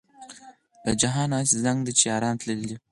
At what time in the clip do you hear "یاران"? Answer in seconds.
2.11-2.35